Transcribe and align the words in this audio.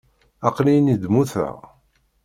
Aql-i 0.47 0.73
ini-d 0.77 1.03
mmuteɣ. 1.07 1.57